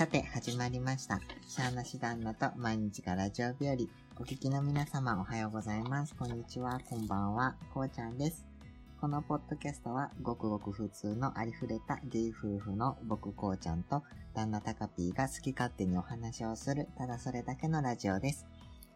[0.00, 1.20] さて、始まりました。
[1.46, 3.74] シャーナシダンナと毎日がラジオ日和。
[4.18, 6.14] お聞きの皆様おはようございます。
[6.14, 8.46] こんにちは、こんばんは、こうちゃんです。
[8.98, 18.46] このポッドキャストは、ごくごく普通のありふれたゲイ夫婦の僕こうちゃんと旦那たかぴーが好き勝手にお話をする、ただそれだけのラジオです。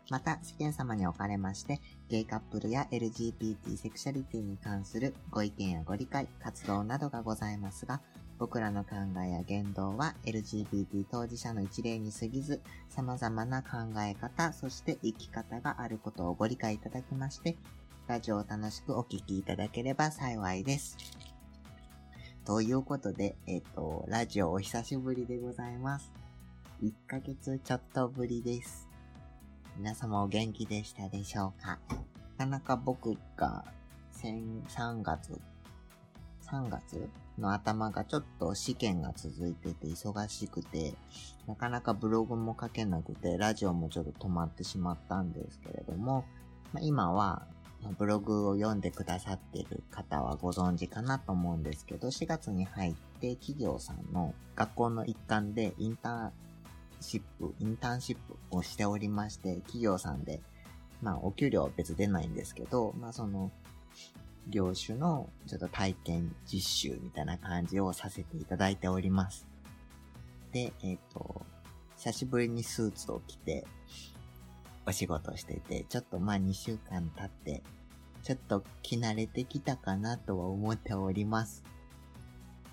[0.09, 8.01] また、世間様におかれまして、ゲイカップルや LGBT セクシャリティに関するご意見やご理解、活動などがございますが、
[8.39, 13.69] 僕らの考えや言動は LGBT 当事者の一例に過ぎず、様々な考
[14.01, 17.57] え方、そして生き方があることをご理解いただきまして、
[18.07, 20.97] ラジオを楽しくお聞きいただければ幸いです。
[22.45, 26.13] ということで、えっ、と、ラジオお久しぶりでございます。
[26.83, 28.89] 1ヶ月ちょっとぶりです。
[29.79, 31.79] 皆様お元気でしたでしょうか？
[32.37, 33.65] なかなか僕が
[34.11, 35.41] 先3月、
[36.51, 40.95] 3月の頭がちょっと試験が続いてて忙しくて、
[41.47, 46.25] なかなかブログも書けなくて、ラジオもちょっと止まってしまったんですけれども、
[46.73, 47.47] まあ、今は
[47.99, 56.33] ブログを読んでくださってる方はご存知かなと思うんですけど、4月に入って企業さんの学校の一環でインターン
[57.01, 60.41] シップ、インターンシップをしておりまして、企業さんで、
[61.03, 63.51] まあお給料は別出ないんですけど、まあその、
[64.49, 69.47] 業種のちょっと体験実習みたいな感じをさせていただいております。
[70.53, 71.43] で、えっ、と、
[71.97, 73.65] 久しぶりにスーツを着て、
[74.87, 77.63] お仕事してて、ちょっとまあ2週間経って、
[78.23, 81.65] ちょっと着慣れてきたかなとは思っております。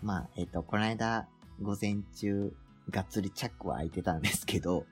[0.02, 1.28] まあ、えっ、と、この間、
[1.62, 2.54] 午前中、
[2.90, 4.86] がっつりチャックは開いてたんですけど、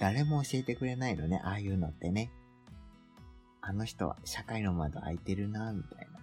[0.00, 2.30] 誰も教えてくれないのね、ああいうのってね。
[3.68, 6.20] あの人は社会の窓開いてるな、みたいな。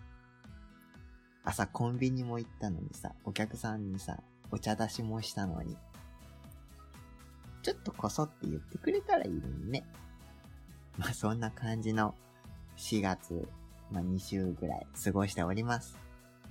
[1.44, 4.17] 朝コンビニも行ったのにさ、お客さんにさ、
[4.49, 5.76] お茶出しもしたのに、
[7.61, 9.83] ちょっとこそって言ってくれたらいいのにね。
[10.98, 12.15] まあそんな感じの
[12.77, 13.45] 4月、
[13.92, 15.98] まあ2週ぐらい過ごしております。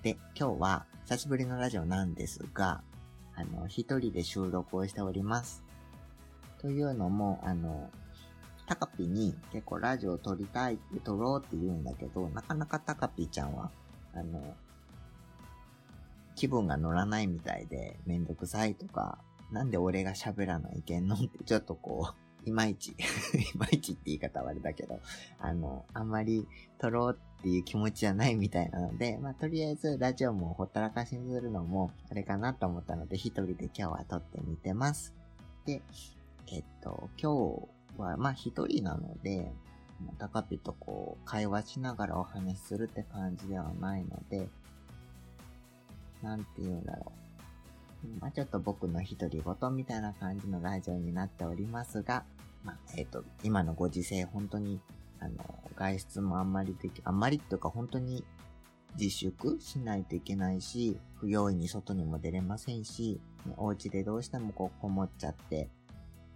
[0.02, 2.82] で、今日は久しぶりのラジオなんですが、
[3.34, 5.64] あの、一人で収録をしております。
[6.58, 7.90] というのも、あの、
[8.72, 13.70] タカピに結構ラジオ撮りたいって撮ろうって言うんだけど、なかなかタカピちゃんは、
[14.14, 14.54] あの、
[16.36, 19.18] 気分が乗らないみたいで、めんどくさいとか、
[19.50, 21.16] なんで俺が喋らないけんの？
[21.16, 22.14] っ てちょっとこ
[22.46, 22.92] う、いまいち、
[23.36, 24.98] いまいちって言い方はあれだけど、
[25.38, 35.12] あの、あんまり撮ろうっていう気持ちじゃないみたいなので、まあ、とりあえずラジオもほったらかしにするのも、あれかなと思ったので、一人で今日は撮ってみてます。
[35.66, 35.82] で、
[36.46, 39.50] えっと、今日は、まあ、一人なので、
[40.04, 44.48] まあタカピとこう、会話しながらお話しするって感じではないので、
[46.22, 47.22] なんて言うんだろう。
[48.20, 52.24] まあ、ちょっと僕の独り言みたいな感じのラジオになっておりますが、
[52.64, 54.80] まあ、えっ、と、今のご時世、本当に、
[55.20, 55.36] あの、
[55.76, 58.24] 外出もあんまりでき、あんまりっていうか本当に
[58.98, 63.20] 自粛しないといけないし、不用意に外にも出れませんし、
[63.56, 65.68] お家でどうしてもこうこもっちゃって、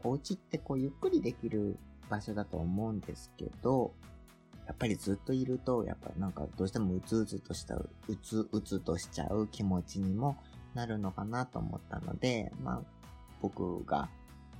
[0.07, 1.77] お家ってこうゆっくりできる
[2.09, 3.93] 場所だと思うんですけど、
[4.67, 7.89] やっぱりずっといると、やっぱなんかどうしてもうつうつとした、う
[8.23, 10.37] つうつとしちゃう気持ちにも
[10.75, 12.81] なるのかなと思ったので、まあ、
[13.41, 14.09] 僕が、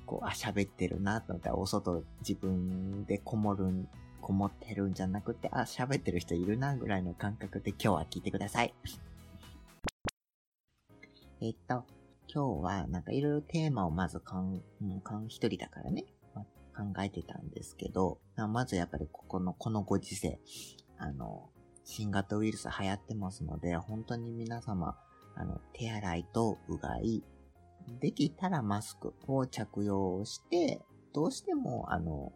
[0.07, 3.89] こう、あ、喋ってるなと思ったら、お外自分でこもるん、
[4.21, 8.73] こもってるんじゃなくて、あ、喋ってる人いるなぐらいの感覚で今日は聞いてください。
[11.41, 11.85] えっと、
[12.33, 16.05] 今日はなんかいろいろテーマをまずかん、うんかん一人だからね、
[16.35, 16.43] ま
[16.77, 20.41] 考えてたんですけど、ままずやっぱりここの、このご時世、
[20.99, 21.49] あの、
[21.85, 24.97] 新型ウイルス流行ってますので、本当に皆様、
[25.37, 27.23] あの、手洗いとうがい、
[28.01, 30.81] できたらマスクを着用して、
[31.15, 32.33] どうしても、あの、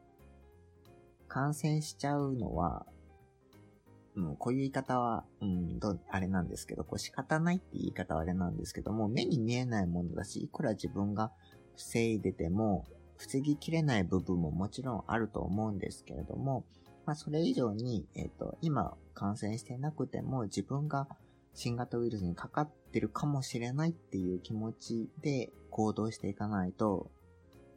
[1.26, 2.86] 感染しちゃうのは、
[4.16, 11.32] う、こういう言い方は、うん、どう、あれなんですけど、こう仕方ないって言い方はあれなんですけども、目に見えないものだし、いくら自分が
[11.76, 12.86] 防いでても、
[13.16, 16.64] 防ぎきれない部分ももちろんあると思うんですけれども、
[17.06, 21.06] まあ、それ以上に、えっ、と、今感染してなくても自分が
[21.54, 27.10] 新型ウイルスにかかってるかもしれないっていう気持ちで行動していかないと、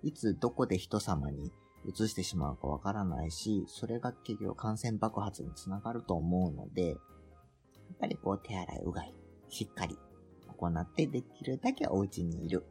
[0.04, 1.52] いつどこで人様に
[1.86, 6.98] 移してしまうかわからないし、それが結局感染爆発につながると思うので、やっ
[8.00, 9.14] ぱりこう手洗い、うがい、
[9.50, 9.98] しっかり
[10.58, 12.66] 行ってできるだけお家にいる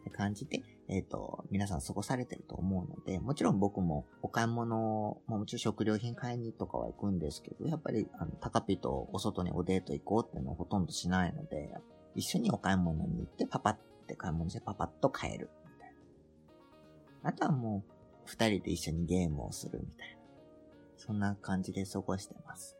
[0.00, 11.74] って感じで、えっ、と、皆さん過ごされてると思うので、もちろん僕もお買い物、まあ、もちろん食料品買いにとかは行くんですけど、やっぱり、あの、タカピとお外におデート行こうっていうのをほとんどしないので、
[12.14, 15.50] 一緒にお買い物に行ってパパって買い物してパパッと帰る。
[17.26, 17.92] あとはもう、
[18.24, 20.16] 二人で一緒にゲームをするみたいな。
[20.96, 22.76] そんな感じで過ごしてます。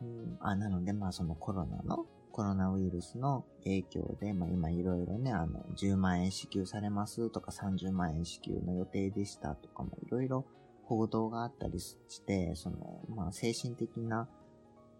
[0.00, 10.44] うん、あ、なので、まあそのコロナの、コロナウイルスの影響で、まあ今いろいろね、あの、10万円支給されますとか30万円支給の予定でしたとかもいろいろ
[10.84, 14.28] 報道があったりして、その、まあ精神的な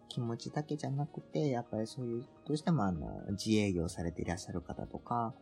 [0.09, 5.33] 気持ちだけじゃなくて、やっぱりそういう、どうしてもあの、自営業されていらっしゃる方とか、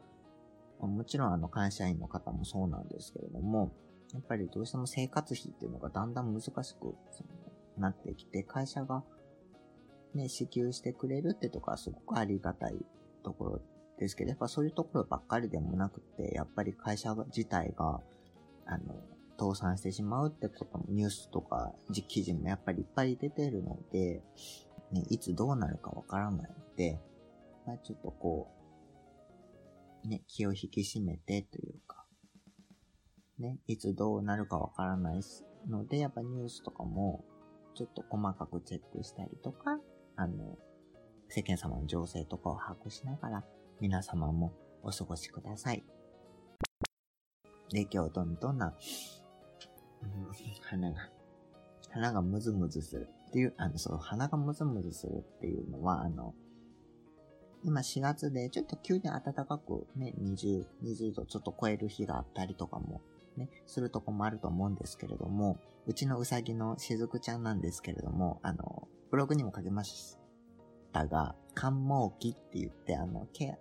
[0.79, 3.71] もちろんあの、会社員の方もそうなんですけれども、
[4.13, 6.95] やっぱりどうしても生活費っていうのがだんだん難しく
[7.77, 9.03] なってきて、会社が
[10.13, 12.77] ね、支給してくれるってとこはすごくありがたい
[13.23, 13.61] ところ
[13.99, 18.01] ですけど、やっぱそういうところばっかりでもなくて、やっぱり会社自体が、
[18.65, 18.95] あの、
[19.37, 21.73] 倒産してしまうってこともニュースとか
[22.07, 24.23] 記事もやっぱりいっぱい出てるので、
[24.91, 27.01] ね、いつどうなるかわからないので、
[27.67, 28.54] まあ、ちょっとこう、
[30.07, 32.05] ね、気を引き締めてというか、
[33.39, 35.21] ね、いつどうなるかわからない
[35.67, 37.25] ので、やっぱニュースとかも、
[37.73, 39.79] ちょっと細かくチェックしたりとか、
[40.15, 40.57] あの、
[41.27, 43.43] 世間様の情勢とかを把握しながら、
[43.81, 44.53] 皆様も
[44.83, 45.83] お過ごしください。
[47.71, 48.73] で、今日どんどんな、
[50.01, 50.27] うん、
[50.61, 51.09] 鼻が、
[51.91, 56.33] 鼻がムズムズするっていう、あの、そう、鼻がムズムズするっていうのは、あの、
[57.65, 63.01] 今4月でちょっと急に暖かくね、20、20度ちょっと超える日があったりとかも
[63.37, 65.57] ね、するとこもあると思うんですけれども、
[65.87, 70.17] うちのうさぎのしずくちゃんなんですけれども、あの、ブログにも書きまし
[70.93, 73.57] たが、寒毛期って言って、あの、毛、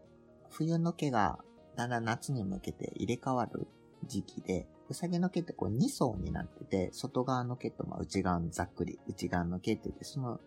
[0.51, 1.39] 冬の毛が
[1.75, 3.67] だんだん夏に向けて入れ替わる
[4.07, 10.41] 時期で、うさぎの毛ってこう2層になってて、外側の毛とま内側のざっくり、内側の毛って言って、その、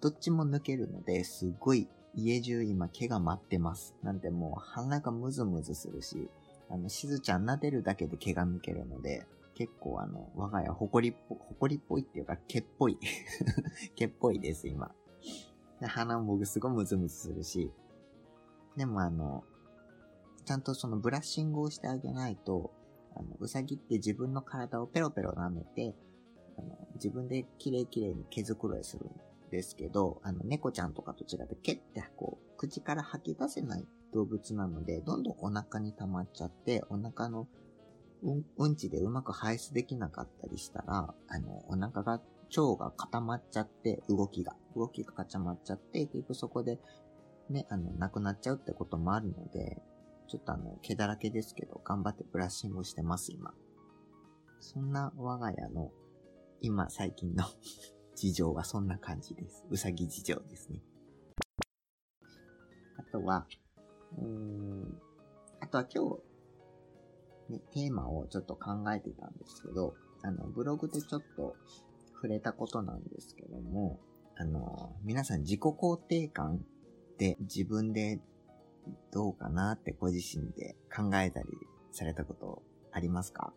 [0.00, 3.94] どっちも抜けるので、すごい家中今毛が舞ってます。
[4.02, 6.28] なんでもう鼻がムズムズするし、
[6.70, 12.98] あの、しずちゃん撫でるだけで毛が抜けるので、結構あの、我が家ほこりっぽ、ほこりっぽいっていうか毛っぽい
[13.96, 14.94] 毛っぽいです、今。
[15.80, 17.72] で、鼻も僕すごいムズムズするし、
[18.76, 19.44] でもあの、
[20.44, 22.72] ちゃんとそのブラッシングをしてあげないと、
[23.14, 25.94] あの、うさぎって自分の体をペロペロ舐めて、
[26.56, 29.08] あの、自分で綺麗綺麗に毛づくろいするん
[29.50, 37.48] ですけど、あの、猫ちゃんとかと違って、毛ってこう、口から吐き出せない動物なので、どんどんお腹に溜まっちゃって、お腹の
[38.22, 42.20] うん、うんちでうまく排出できなかったりしたら、あの、お腹が、
[42.56, 46.80] 腸が固まっちゃって、動きが、動きが固まっちゃって、結局そこで、
[47.50, 49.82] ね、あの、なくなっちゃうってこともあるので、
[50.28, 53.54] ちょっとあの、毛だらけですけど、頑張ってブラッシングしてます、今。
[54.60, 55.92] そんな我が家の、
[56.60, 57.44] 今、最近の
[58.18, 59.64] 事情はそんな感じです。
[59.70, 60.80] うさぎ事情ですね。
[62.98, 63.46] あとは、
[64.18, 65.00] うーん、
[65.60, 66.04] あとは今
[67.48, 71.56] 日、ね、テーマをちょっと考えてたんですけど、あの、ブログでちょっと
[72.14, 74.00] 触れたことなんですけども、
[74.36, 78.20] あの、皆さん自己肯定感って自分で
[79.12, 81.48] どうかなってご自身で考えたり
[81.92, 82.62] されたこと
[82.92, 83.52] ありますか？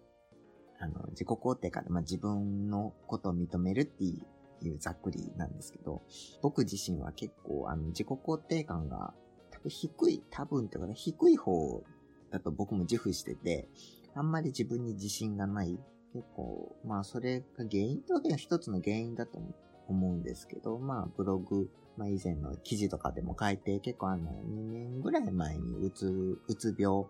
[0.79, 4.25] あの、自己肯定感で、まあ、自分のことを認めるっていう
[4.61, 6.03] ていうざっくりなんですけど、
[6.41, 9.13] 僕自身は結構あの自己肯定感が
[9.49, 11.83] 多分低い、多分っていうか低い方
[12.29, 13.67] だと僕も自負してて、
[14.13, 15.79] あんまり自分に自信がない。
[16.13, 19.41] 結構、まあそれが原因とは一つの原因だと
[19.87, 27.05] 思うんですけど、まあブログ、まあ以前の記事とかでも書いて、結構あの2年ぐらい前にうつ、うつ病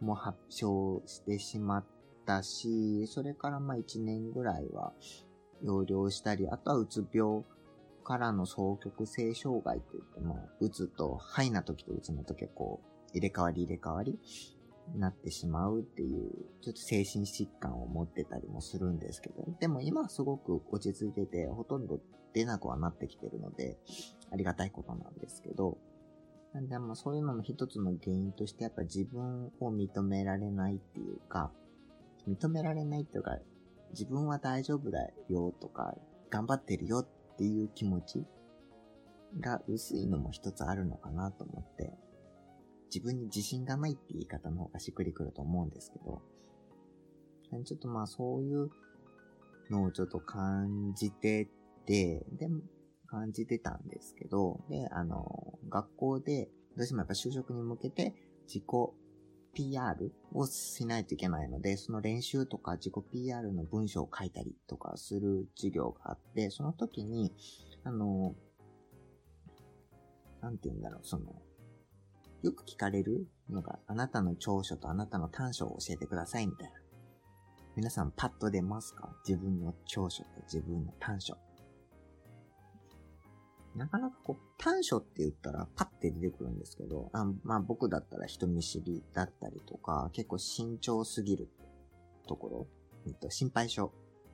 [0.00, 1.84] も発症してしまっ
[2.26, 4.92] たし、それからまあ1年ぐらいは
[5.64, 7.42] 療養したり、あとはうつ病
[8.04, 14.18] からの双極性障害といっても、うつと、肺な時とうつの時はこう、入れ替わり入れ替わり
[14.94, 16.30] になってしまうっていう、
[16.62, 22.00] ちょっと精神疾患を持ってたりもするんですけど、でも今すごく落ち着いてて、ほとんど
[22.32, 23.78] 出なくはなってきてるので、
[24.32, 25.78] ありがたいことなんですけど、
[26.52, 31.52] なんで、まあそういうのの一つの原因として、やっぱ自分を認められないっていうか、
[32.28, 33.38] 認められないっていうか、
[33.90, 35.94] 自分は大丈夫だよとか、
[36.30, 38.24] 頑張ってるよっていう気持ち
[39.40, 41.92] が薄いのも一つあるのかなと思って、
[42.92, 46.22] 自分に自信がないって言い方の方がしっくりくると思うんですけど、
[47.64, 48.70] ちょっとまあそういう
[49.70, 51.48] のをちょっと感じて
[51.86, 52.48] て、で、
[53.06, 58.14] 感じてたんですけど、で、あの、学校でどうしてもやっぱ就職に向けて
[58.46, 58.64] 自己
[59.54, 67.32] PR をしないといけないので、その練習とか自己 PR の文章を書いたりとかする授業があって、その時に、
[67.84, 68.34] あの、
[70.40, 71.42] なんて言うんだろう、その、
[72.42, 76.74] よく聞かれるのが、あなたの長所とあなたの短所を教えてくださいみたいな。
[77.76, 79.14] 皆さんパッと出ますか？
[79.26, 81.36] 自分の長所と自分の短所。
[83.76, 91.48] なかなかこう、短所って言ったらパッて出てくるんですけど、あまあ僕だったら人見知りだったりとか、結構慎重すぎる
[92.26, 92.66] ところ、
[93.06, 93.90] えっと、心配性。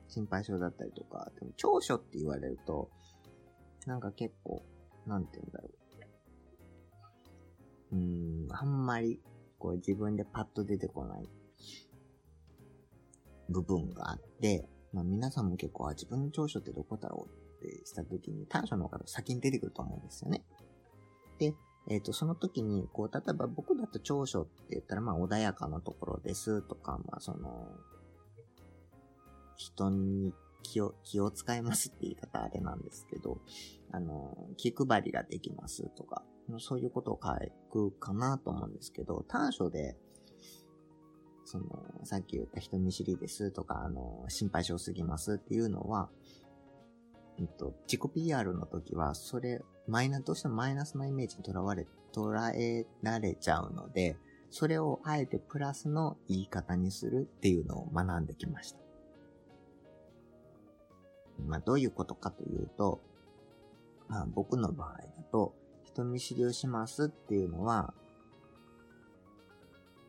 [0.09, 2.89] 心配性だったりとか、でも長所って言われると、
[3.85, 4.63] なんか結構、
[5.05, 5.69] なんて言うんだろ
[7.91, 7.95] う。
[7.95, 9.19] うーん、あんまり、
[9.59, 11.27] こう自分でパッと出てこない
[13.49, 20.43] 部分があって、まあ皆さんも結構、あ、自分の長所ってどこだろうってした時に短所の方が先に出てくると思うんですよね。
[21.39, 21.53] で、
[21.89, 27.67] えっ、ー、と、その時に、こう、例えば僕だと長所って言ったら、まあ穏やかなところですとか、まあその、
[29.55, 30.33] 人に
[30.63, 33.39] 気を、気を使いますって言い方あれなんですけど、
[33.91, 36.23] あの、気配りができますとか、
[36.59, 37.29] そういうことを書
[37.71, 39.97] くかなと思うんですけど、短所で、
[41.45, 41.65] その、
[42.03, 46.09] さっき言った人見知りですとか、あの、心配性すぎますっていうのは、
[47.39, 54.17] えっと、自己 PR の時は、それ、マイナス、どうしてもマイナスのイメージにとらわれ、捉えられちゃうので、
[54.49, 58.79] それをあえてプラスの言い方にするっていうのを学んできました。
[61.45, 62.99] まあ、どういうことかというと、
[64.07, 65.53] まあ、僕の場合だと、
[65.83, 67.93] 人見知りをしますっていうのは、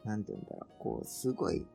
[0.05, 1.67] なんて言うんだろう、こう、すごい、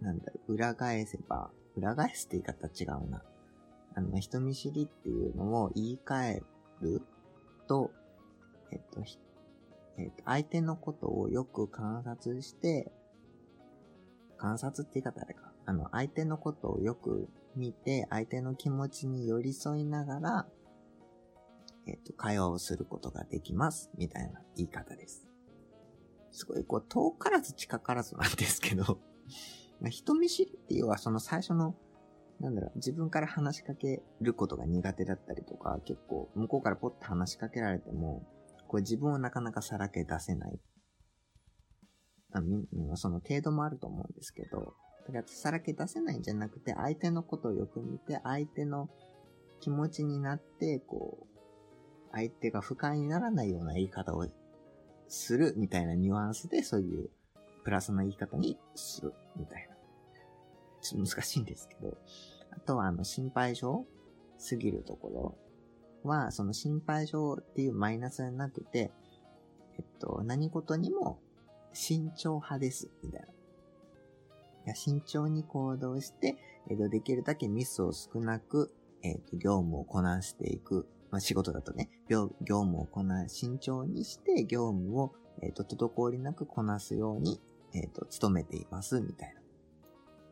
[0.00, 3.22] なんだろう、裏返せば、裏返すって言い方違うな。
[3.94, 6.42] あの、人見知りっていうのを言い換え
[6.80, 7.02] る
[7.68, 7.90] と、
[8.72, 9.04] えっと、
[9.98, 12.92] えっと、相手のことをよく観察して、
[14.36, 15.52] 観察って言い方あれか。
[15.66, 20.46] あの、相手のことをよく見て、相手の気持ちに寄り添いながら、
[21.86, 23.90] えっ、と、会話をすることができます。
[23.96, 25.26] みたいな言い方です。
[26.30, 29.00] すごい、こう、遠からず近からずなんですけど
[29.88, 31.74] 人見知りっていうのはその最初の、
[32.40, 38.26] なんだろう、自分から話しかけることが苦手だったりとか、結構、向こうからポッと話しかけられても、
[38.66, 40.58] こう自分をなかなかさらけ出せない。
[42.32, 44.74] あみその程度もあると思うんですけど、
[45.06, 48.88] だからさらけ出せないんじゃなくて、相手のことをよく見て、相手の
[49.60, 51.38] 気持ちになって、こう、
[52.12, 54.26] 相手が不快にならないような言い方を
[55.08, 57.10] するみたいなニュアンスで、そういう
[57.64, 59.79] プラスの言い方にするみたいな。
[60.80, 61.96] ちょっと難しいんですけど。
[62.50, 63.86] あとは、あの、心配性
[64.38, 65.36] すぎるとこ
[66.04, 68.90] ろは、その心配性っていうマイナスじゃなくて、
[69.78, 71.18] えっと、何事にも
[71.72, 73.22] 慎重派です、みたい
[74.66, 74.74] な。
[74.74, 76.36] 慎重に行動して、
[76.68, 78.72] えっ、と、できるだけミスを少なく、
[79.02, 80.86] えっ、と、業務をこなしていく。
[81.10, 87.40] まあ、仕事だとね、業務をこな、慎重にして業務を、えっ、と、滞りなくこなすように、
[87.74, 89.39] えっ、と、努めています、みたいな。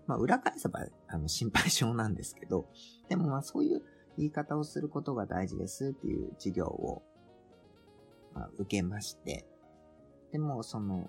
[0.09, 2.67] まあ、裏返せば、あの、心配性なんですけど、
[3.09, 3.83] でもまあ、そういう
[4.17, 7.03] 言い方をすることが大事ですっていう授業を、
[8.35, 9.45] まあ、受けまして、
[10.33, 11.09] でも、その、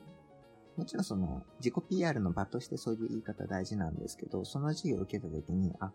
[0.76, 5.94] もちろんその、自己 PR の場としてそういう言い方大事なんですけど、その授業を受けた時に、あ、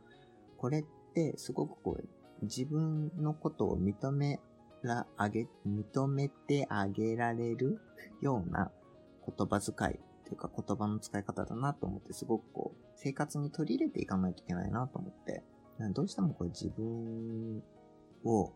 [0.56, 0.84] これっ
[1.14, 2.08] てすごくこう、
[2.42, 4.40] 自分のことを認め
[4.82, 7.80] ら、あげ、認めてあげられる
[8.22, 8.70] ような
[9.26, 15.42] 言葉遣いというか言葉の使い方だなと思って、すごくこう、生活に取り入れていかないといけないなと思って、
[15.92, 17.62] どうしてもこう自分
[18.24, 18.52] を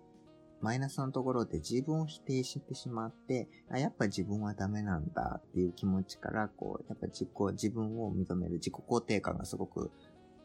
[0.60, 9.92] マイナスのところで自分を否定してしまって、あ、やっぱ自分はダメなんだっていう気持ちから、こう、やっぱ自己、自分を認める自己肯定感がすごく、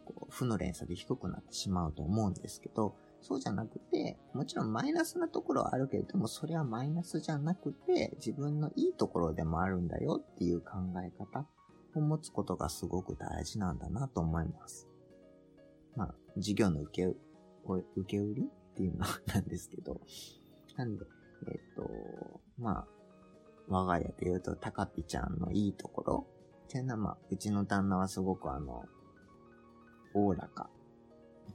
[0.05, 11.47] こう、負の連鎖で低くなってしまうと思うんですけど、そうじゃなくて、もちろんマイナスなところはあるけれども、それはマイナスじゃなくて、自分のいいところでもあるんだよっていう考え方
[11.95, 14.89] を持つことがすごく大事なんだなと思います。
[15.95, 17.15] まあ、授業の受け、
[17.95, 20.01] 受け売りっていうのなんですけど、
[20.75, 21.05] なんで、
[21.47, 21.89] えっ、と、
[22.59, 22.87] まあ、
[23.69, 26.27] 我が家で言うと、たかぴちゃんのいいところ
[26.65, 28.83] っていうのは、まあ、うちの旦那はすごくあの、
[30.13, 30.69] おおらか。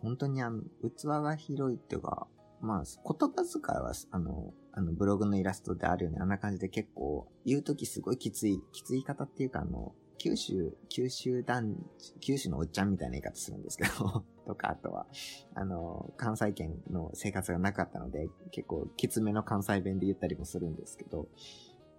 [0.01, 2.27] 本当にあの、器が広いっていうか、
[2.61, 11.77] まあ、言葉遣いは、あの、あの、ブログのイラストであるように、あんな感じで結構、言うときすごいきつい、きつい方っていうか、あの、九州、九州男、
[12.21, 15.07] 九州のおっちゃんみたいな言い方するんですけど とか、あとは、
[15.55, 21.29] あの、関西圏の生活がなかったので、結構きつめの関西弁で言ったりもするんですけど、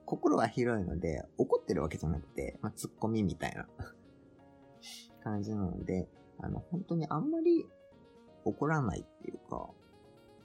[0.05, 3.67] 心は広いので、怒ってるわけじゃなくて、まあ、ツッコミみたいな
[5.23, 7.65] 感じなので、あの、本当にあんまり
[8.45, 9.69] 怒らないっていうか、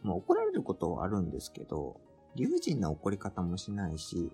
[0.03, 2.01] まあ、怒られることはあるんですけど、
[2.35, 4.31] 理不尽な怒り方もしないし、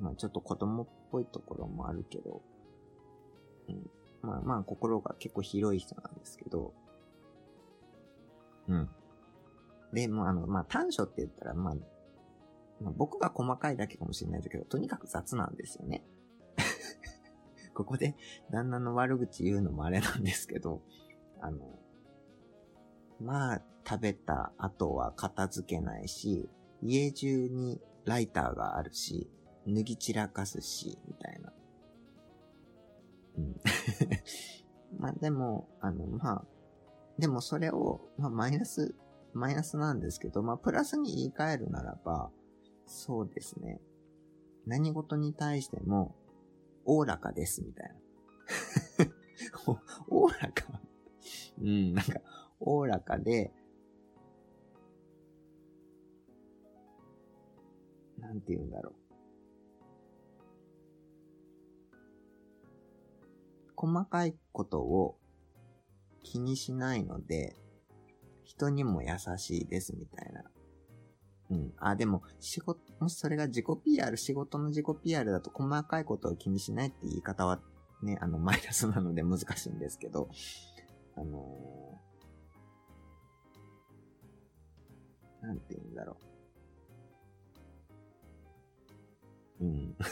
[0.00, 2.42] まあちょっと子供っぽいところもあるけど、
[3.68, 3.90] うん。
[4.22, 6.74] まあまあ心が結構広い人なんですけど、
[8.68, 8.88] うん。
[9.92, 11.74] で、もあの、まあ短所って言ったら、まあ、
[12.80, 16.04] まあ、僕が細かいだけかもしれないですけど、とにかく雑なんですよね。
[17.74, 18.16] ここで
[18.50, 20.82] 旦那の悪口言うのもあれなんですけど、
[21.40, 21.58] あの、
[23.20, 26.48] まあ、食べた後は片付けないし、
[26.82, 29.28] 家中にライターがあるし、
[29.66, 31.52] 脱ぎ散らかすし、みたいな。
[33.38, 33.60] うん。
[34.98, 36.44] まあでも、あの、まあ、
[37.18, 38.94] でもそれを、まあマイナス、
[39.32, 42.30] マイナスなんですけど、まあプラスに言い換えるならば、
[42.86, 43.80] そうですね。
[44.66, 46.14] 何事に対しても、
[46.84, 47.96] おおらかです、みたいな。
[50.08, 50.65] おおらか
[51.60, 52.20] うん、なんか、
[52.60, 53.52] おおらかで、
[58.18, 58.94] なんて言うんだろう。
[63.76, 65.18] 細かいことを
[66.22, 67.56] 気にしないので、
[68.42, 70.44] 人にも優しいですみたいな。
[71.50, 71.72] うん。
[71.78, 77.60] あ、でも、仕事、もしそれが自己 PR、仕事の自己 PR だと細かいことを気にしないって言い方は
[78.02, 80.28] ね、あの、マイナスなので難しいんですけど、
[81.16, 86.16] あのー、なんて言うんだろ
[89.60, 89.64] う。
[89.64, 89.96] うん。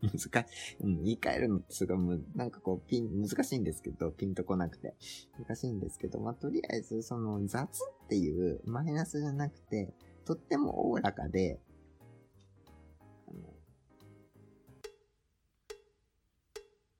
[0.00, 4.94] 難しい、うん、言い換えるのってすごいむ、なんかこう、ピン、難しいんですけど、ピンとこなくて。
[5.38, 9.92] 難しいんですけど、まあ、とりあえず、その、雑っていうマイナスじゃなくて、
[10.24, 11.60] とってもおおらかで、
[13.26, 13.56] あの、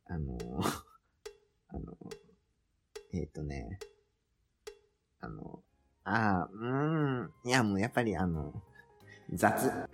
[0.06, 0.38] あの、
[3.12, 3.78] えっ、ー、とね、
[5.20, 5.62] あの、
[6.04, 8.62] ああ、うーん、いやもうやっぱりあの、
[9.32, 9.70] 雑。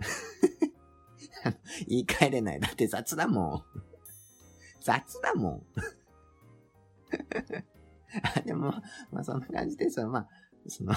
[1.87, 2.59] 言い換えれない。
[2.59, 3.63] だって雑だもん。
[4.81, 5.65] 雑だもん。
[8.37, 8.73] あでも、
[9.11, 10.09] まあそんな感じですよ。
[10.09, 10.29] まあ、
[10.67, 10.93] その、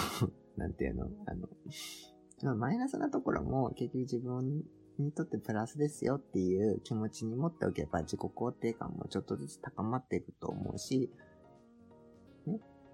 [0.57, 4.64] なんていうの、あの、マイナスなところも結局自分
[4.98, 11.11] にとってプラスですよっていう気持ちに持っておけば自己肯定感もちょっとずつ高まっていくと思うし、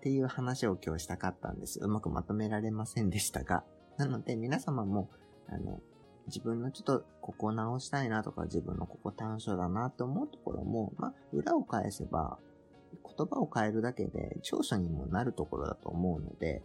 [0.05, 1.81] っていう話を今日したかったんです。
[1.81, 3.65] うまくまとめられませんでしたが。
[3.97, 5.09] なので皆様も、
[5.49, 5.81] あの、
[6.27, 12.39] 自分のちょっとここ直したいなとか自分のここ短所だなって思うところも、まあ、裏を返せば、
[13.03, 16.61] 言葉を変えるだけで長所にもなるところだと思うので、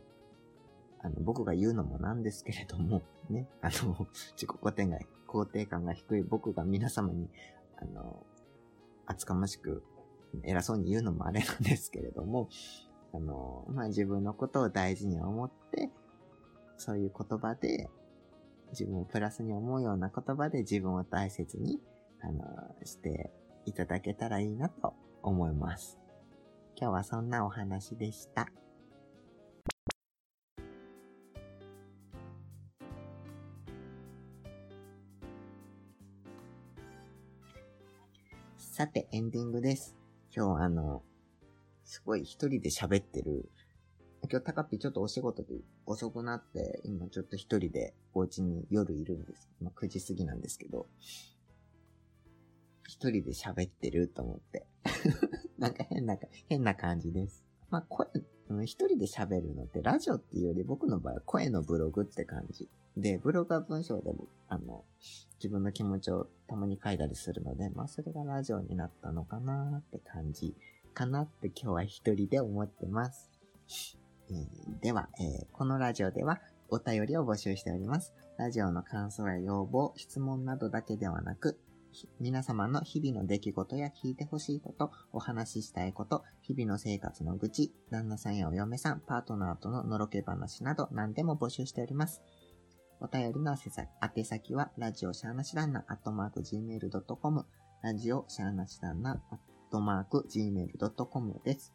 [1.01, 4.99] あの、僕が言うのもなんですけれども、ね、あの、自己肯定感、
[5.29, 7.29] 肯定感が低い僕が皆様に、
[7.77, 8.21] あの、
[9.05, 9.81] 厚かましく
[10.43, 12.49] 偉そうに言うのもあれなんですけれども、
[13.13, 15.89] あの、まあ、自分のことを大事に思って、
[16.77, 17.89] そういう言葉で
[18.71, 21.79] 自分をプラスに思うような言葉で自分を大切に、
[22.21, 22.43] あの、
[22.85, 23.31] して
[23.65, 24.93] いただけたらいいなと
[25.23, 25.99] 思います。
[26.75, 28.47] 今日はそんなお話でした。
[38.57, 39.97] さて、エンディングです。
[40.33, 41.03] 今日あの、
[41.89, 43.49] すごい一人で喋ってる
[44.29, 45.55] 今日タカピちょっとお仕事で
[45.87, 49.49] 遅くなって、今ちょっと一人でお家に夜いるんです。
[49.59, 50.85] まあ、9時過ぎなんですけど、
[52.87, 54.67] 一人で喋ってると思って。
[55.57, 56.15] なんか変な、
[56.47, 57.43] 変な感じです。
[57.71, 58.07] まあ、声、
[58.65, 62.69] 一人で喋るのってラジオっていうより僕の場合は声のブログって感じ。
[62.97, 64.85] で、ブログは文章でも、あの、
[65.39, 70.55] 自分の気持ちをたまに書いたりするので、まあそれがラジオになったのかなって感じ
[70.93, 73.29] かなって今日は一人で思ってます。
[74.29, 78.13] えー、では、えー、このラジオではお便りを募集しております。
[78.37, 81.59] ラジオの感想や要望、質問などだけではなく、
[82.19, 92.21] 皆様の日々の出来事や聞いてほしいこと、お話ししたいこと、日々の生活の愚痴、旦那さんやお嫁さん、パートナーとののろけ話など何でも募集しております。
[93.01, 97.45] お便りの宛先は、ラジオシャーナシランナ、アットマーク gmail.com、
[97.81, 99.21] ラジオシャーナシランナ、
[99.69, 101.73] トマーク gmail.com です。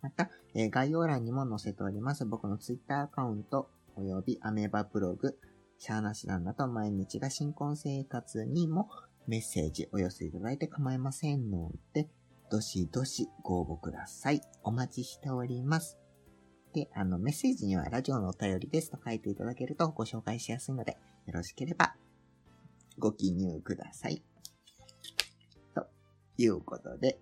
[0.00, 5.38] また、えー、概要欄にも載せております僕の Twitter アカウント、およびアメーバブログ、
[5.78, 8.88] シャーナシダンだと毎日が新婚生活にも
[9.26, 12.08] メッセージお寄せいただいて構いませんので、
[12.50, 14.40] どしどしご応募ください。
[14.62, 15.98] お待ちしております。
[16.74, 21.94] で、あの、メッセージにはラジオのお便りですと書いていただけるとご紹介しやすいので、よろしければ
[22.98, 24.22] ご記入ください。
[26.42, 27.18] いうことで、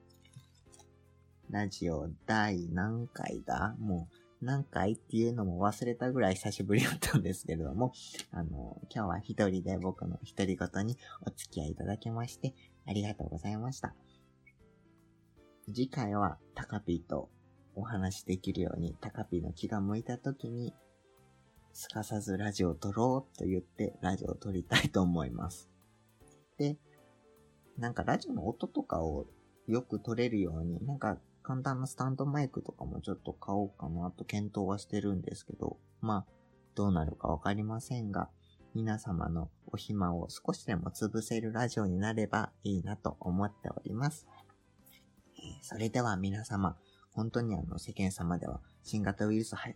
[1.50, 3.74] ラジオ第何回だ？
[3.78, 4.08] も
[4.40, 7.92] う何回っていうのも忘れたぐらい久しぶりだったんですけれども、
[8.30, 12.54] あの、今日は一人で僕の一人ごとにお付き合いいただきまして、
[12.86, 13.94] ありがとうございました。
[15.66, 17.28] 次回はタカピーと
[17.74, 20.72] お話しできるように、タカピーの気が向いた時に、
[21.72, 25.68] すかさずラジオを撮ろうと言ってラジオを撮りたいと思います。
[26.56, 26.76] で、
[27.80, 29.26] なんかラジオの音とかを
[29.66, 36.32] よく撮れるように、なんか簡単なスタンドマイクとかもちょっと買おうかなと検討はしてるんですけど、まあ、
[36.74, 38.28] どうなるかわかりませんが、
[38.74, 44.28] 皆様のお暇を少しでも潰せるラジオになればいいなと思っております。
[45.62, 46.76] それでは皆様、
[47.12, 49.68] 本当にあの世間様では新型ウイルスは、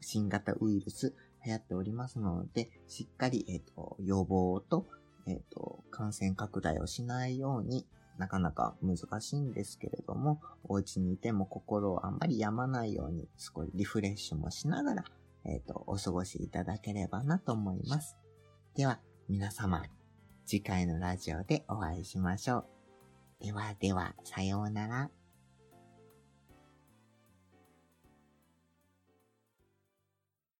[0.00, 1.14] 新型ウイルス
[1.44, 4.86] 流行っておりますので、しっかり、えっ、と、予防と、
[5.26, 7.86] えっ、ー、と、感染拡大をしないように、
[8.18, 15.04] なかなか難しいんですけれども、お家にいても心をあんまり病まないように、すごいリフレッシュもしながら、
[15.44, 18.16] えっ、ー、と、お過ごしいただければなと思います。
[18.74, 19.82] では、皆様、
[20.46, 23.44] 次回のラジオでお会いしましょう。
[23.44, 25.15] ではでは、さようなら。